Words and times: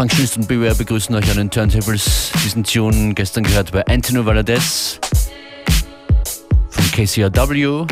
Functionist 0.00 0.38
und 0.38 0.48
Beware 0.48 0.74
begrüßen 0.74 1.14
euch 1.14 1.30
an 1.30 1.36
den 1.36 1.50
Turntables. 1.50 2.32
Diesen 2.42 2.64
Tune 2.64 3.12
gestern 3.12 3.44
gehört 3.44 3.70
bei 3.70 3.86
Antino 3.86 4.24
Valadez 4.24 4.98
von 6.70 6.84
KCRW. 6.92 7.84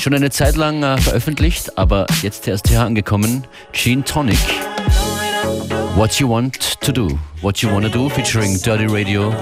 Schon 0.00 0.14
eine 0.14 0.30
Zeit 0.30 0.54
lang 0.54 0.84
äh, 0.84 0.96
veröffentlicht, 0.98 1.76
aber 1.76 2.06
jetzt 2.22 2.46
erst 2.46 2.68
hier 2.68 2.82
angekommen. 2.82 3.48
Gene 3.72 4.04
Tonic. 4.04 4.38
What 5.96 6.20
You 6.20 6.28
Want 6.28 6.80
to 6.80 6.92
Do. 6.92 7.18
What 7.40 7.58
You 7.58 7.72
Wanna 7.72 7.88
Do 7.88 8.08
featuring 8.08 8.62
Dirty 8.62 8.86
Radio. 8.86 9.34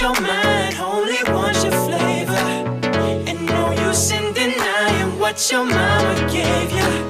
Your 0.00 0.18
mind, 0.22 0.76
only 0.80 1.22
want 1.30 1.56
your 1.62 1.72
flavor. 1.72 2.32
And 3.28 3.44
no 3.44 3.70
use 3.86 4.10
in 4.10 4.32
denying 4.32 5.18
what 5.18 5.50
your 5.50 5.64
mama 5.64 6.28
gave 6.32 6.72
you. 6.72 7.09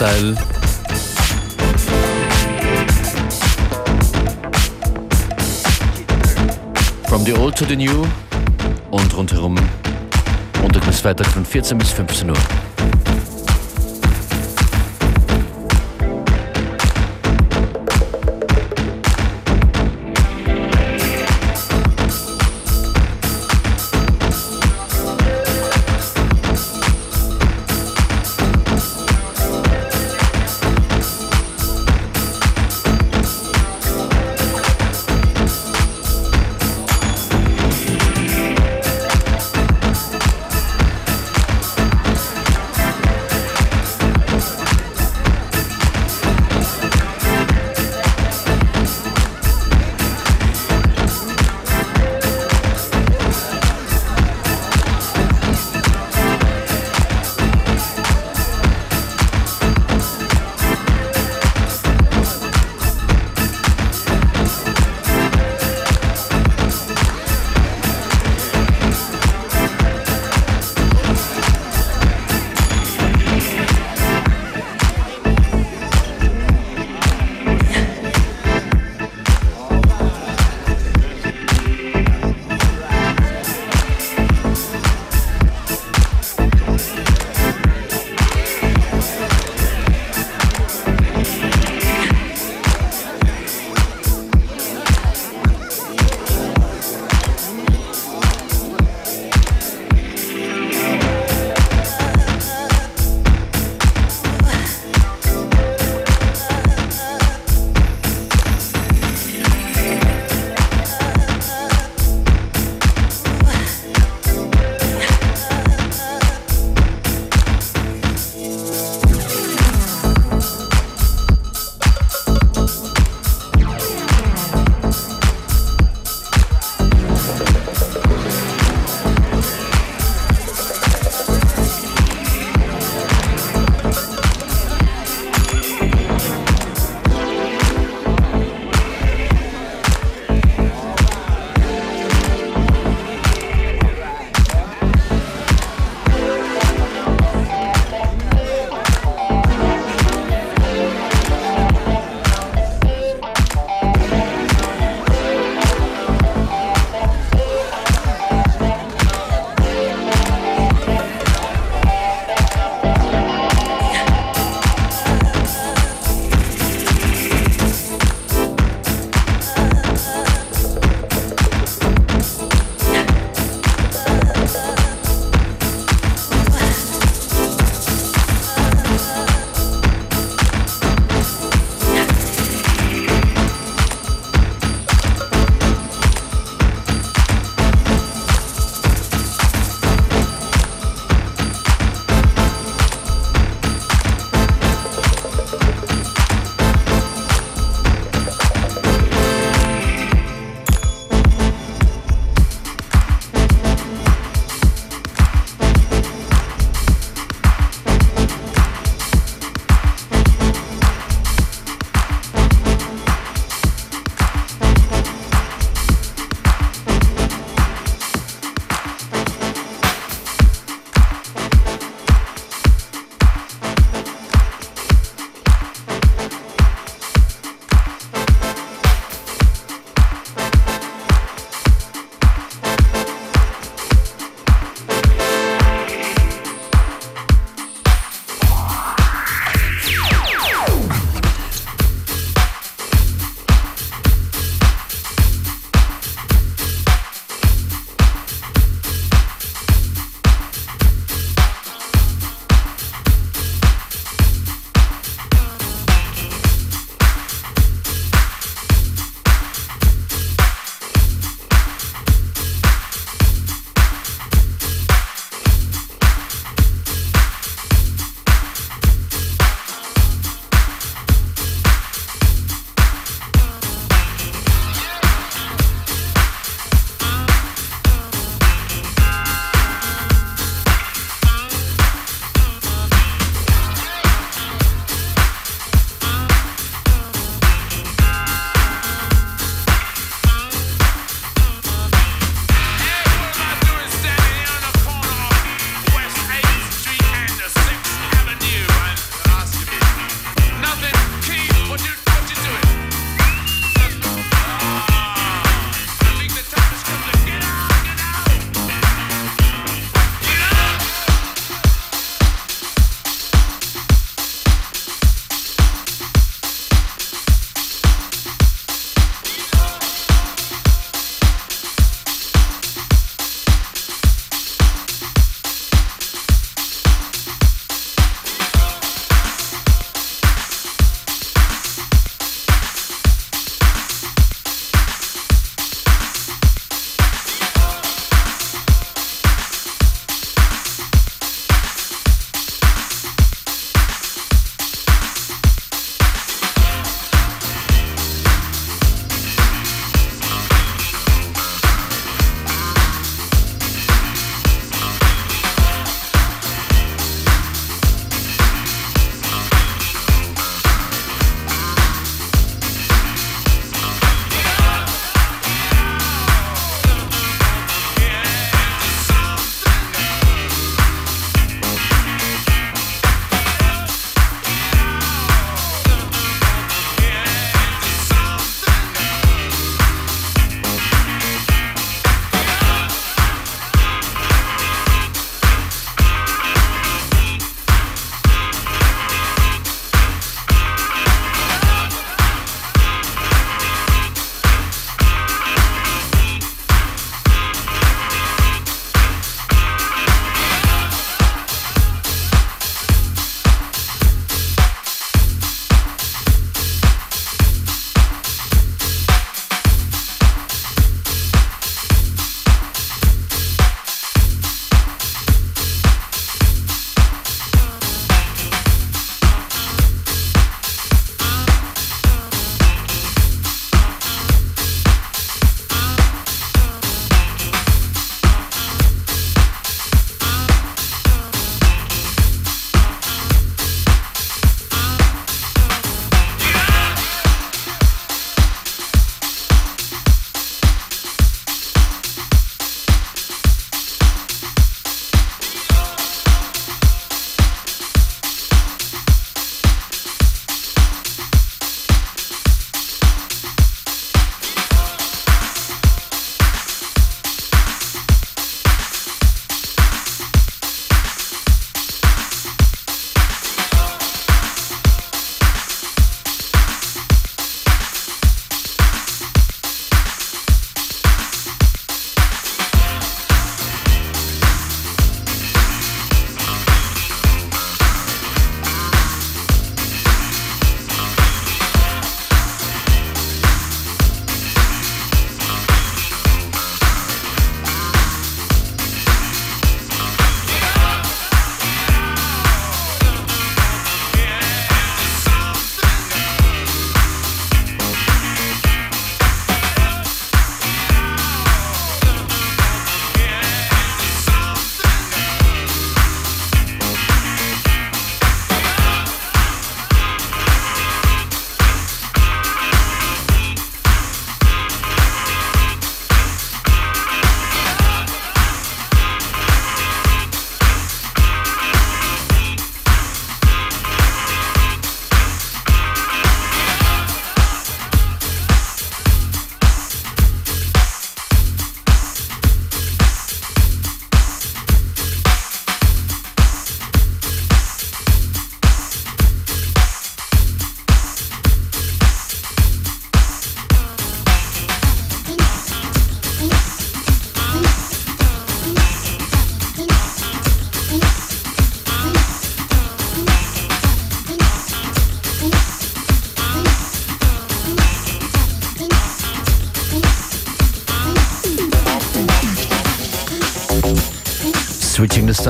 Style. 0.00 0.34
From 7.06 7.24
the 7.24 7.34
old 7.36 7.54
to 7.56 7.66
the 7.66 7.76
new 7.76 8.06
und 8.90 9.14
rundherum 9.14 9.56
Montag 10.62 10.86
bis 10.86 11.00
Freitag 11.00 11.26
von 11.26 11.44
14 11.44 11.76
bis 11.76 11.92
15 11.92 12.30
Uhr. 12.30 12.69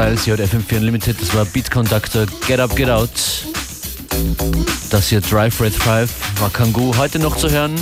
Styles 0.00 0.24
hier 0.24 0.32
at 0.32 0.40
FM4 0.40 0.78
Unlimited, 0.78 1.20
das 1.20 1.34
war 1.34 1.44
Beat 1.44 1.70
Conductor 1.70 2.24
Get 2.46 2.58
Up, 2.58 2.74
Get 2.74 2.88
Out. 2.88 3.10
Das 4.88 5.08
hier 5.08 5.20
Drive 5.20 5.60
Red 5.60 5.74
5 5.74 6.40
war 6.40 6.48
Kangoo. 6.48 6.96
Heute 6.96 7.18
noch 7.18 7.36
zu 7.36 7.50
hören 7.50 7.74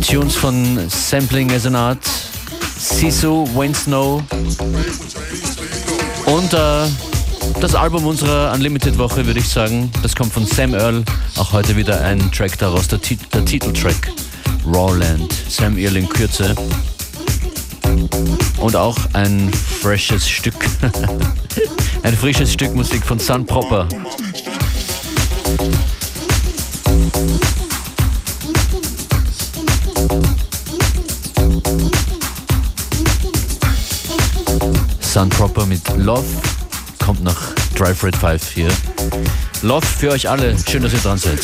Tunes 0.00 0.36
von 0.36 0.78
Sampling 0.88 1.50
as 1.50 1.66
an 1.66 1.74
Art, 1.74 2.04
Sisu, 2.78 3.48
Wayne 3.52 3.74
Snow 3.74 4.22
und 6.26 6.54
äh, 6.54 6.86
das 7.60 7.74
Album 7.74 8.06
unserer 8.06 8.52
Unlimited-Woche, 8.52 9.26
würde 9.26 9.40
ich 9.40 9.48
sagen. 9.48 9.90
Das 10.02 10.14
kommt 10.14 10.32
von 10.32 10.46
Sam 10.46 10.72
Earl. 10.72 11.02
Auch 11.36 11.52
heute 11.52 11.74
wieder 11.74 12.00
ein 12.00 12.30
Track 12.30 12.58
daraus, 12.58 12.86
der, 12.86 13.00
Tit 13.00 13.18
der 13.34 13.44
Titeltrack 13.44 14.12
Rawland. 14.64 15.34
Sam 15.48 15.78
Earl 15.78 15.96
in 15.96 16.08
Kürze. 16.08 16.54
Und 18.60 18.76
auch 18.76 18.96
ein 19.12 19.52
freshes 19.52 20.28
Stück. 20.28 20.54
ein 22.02 22.16
frisches 22.16 22.52
Stück 22.52 22.74
Musik 22.74 23.04
von 23.04 23.18
Sun 23.18 23.46
Proper. 23.46 23.88
Sun 35.00 35.28
Proper 35.30 35.66
mit 35.66 35.80
Love 35.96 36.24
kommt 36.98 37.22
nach 37.24 37.54
Drive 37.74 38.04
Red 38.04 38.16
5 38.16 38.50
hier. 38.50 38.68
Love 39.62 39.86
für 39.86 40.10
euch 40.10 40.28
alle. 40.28 40.56
Schön, 40.68 40.82
dass 40.82 40.92
ihr 40.92 40.98
dran 40.98 41.18
seid. 41.18 41.40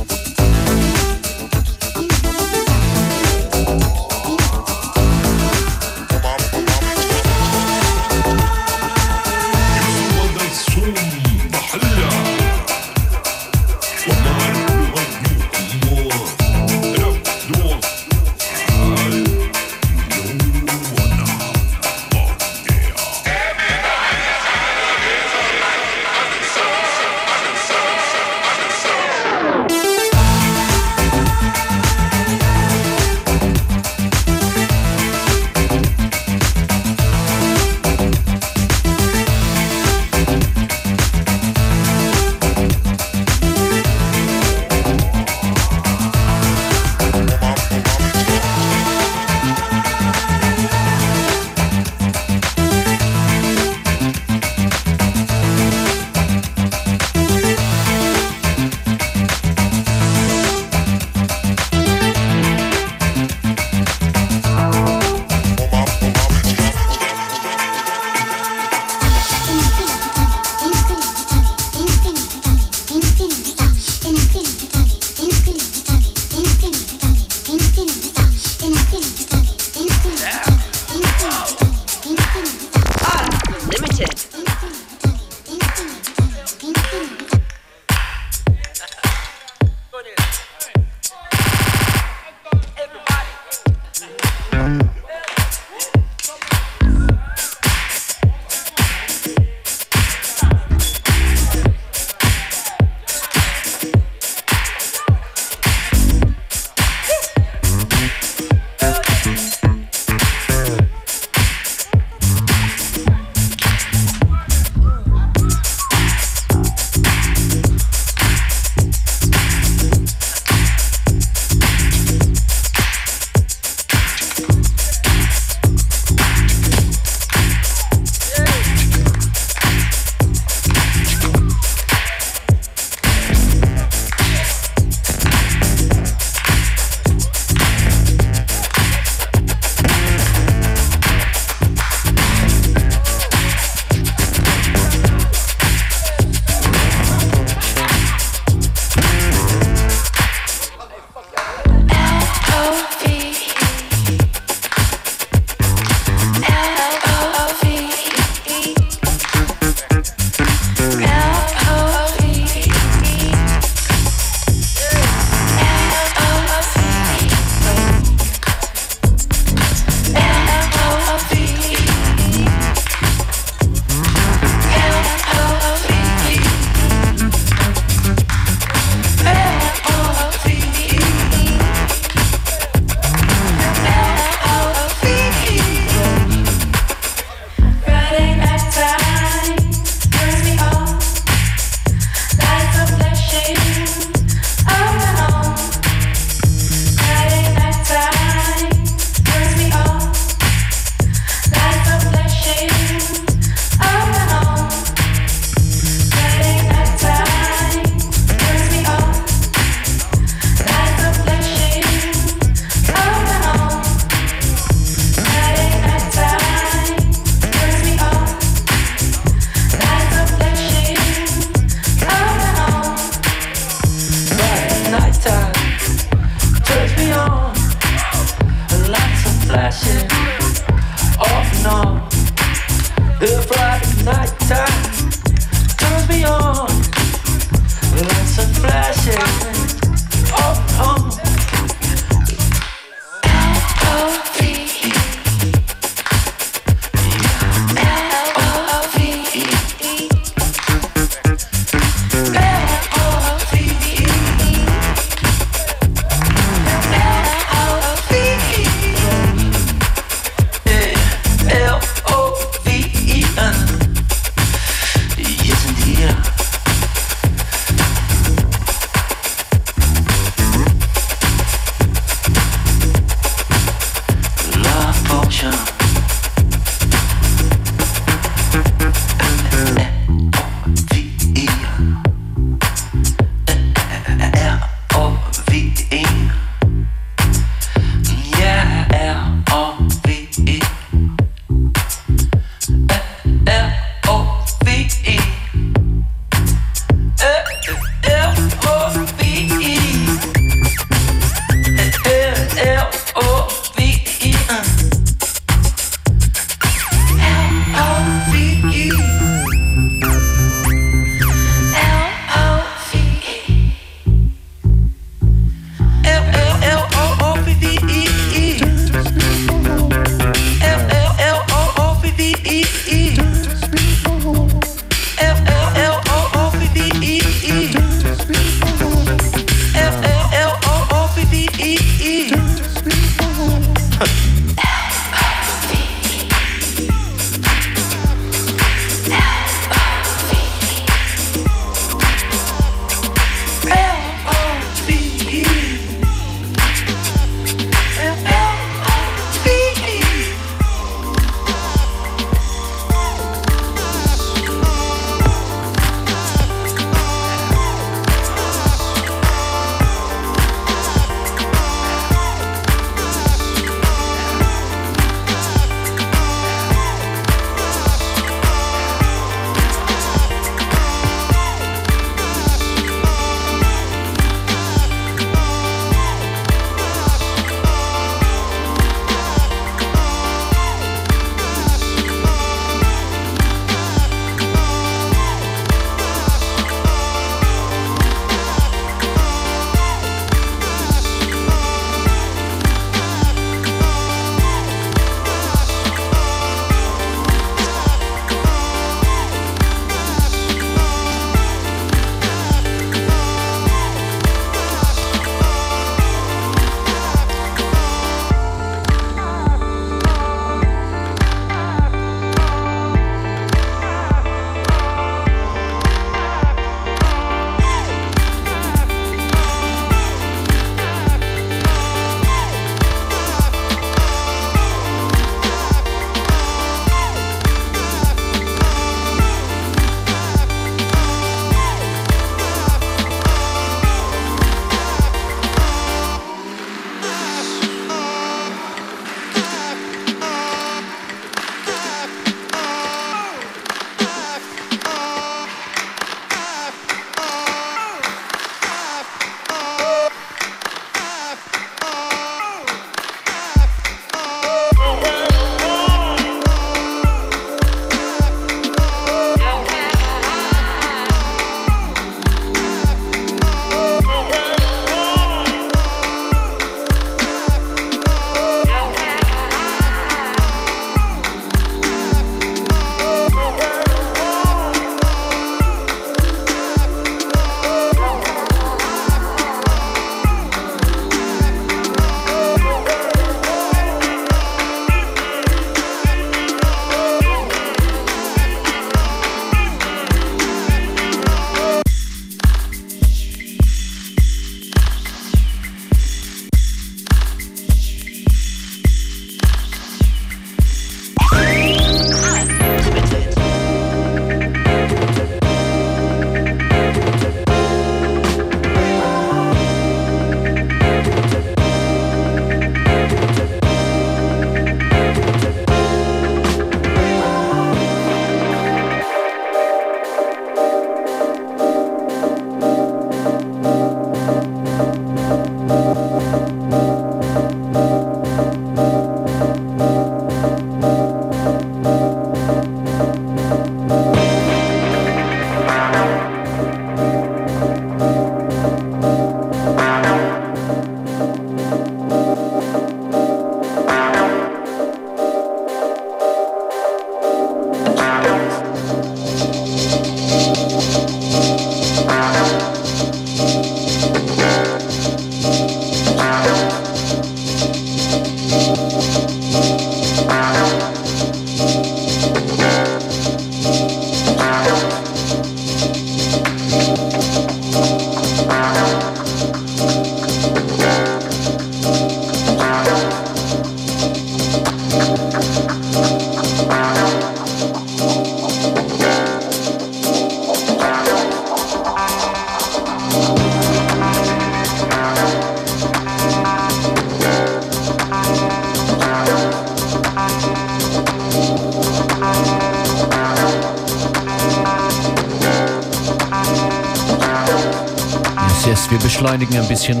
Beschleunigen 599.36 599.60
ein 599.60 599.68
bisschen. 599.68 600.00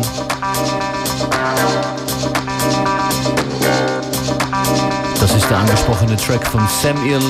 Das 5.20 5.34
ist 5.34 5.50
der 5.50 5.58
angesprochene 5.58 6.16
Track 6.16 6.46
von 6.46 6.66
Samuel 6.68 7.20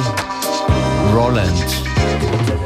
Roland. 1.15 2.66